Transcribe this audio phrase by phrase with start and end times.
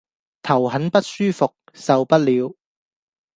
[0.41, 2.51] 頭很不舒服，受不了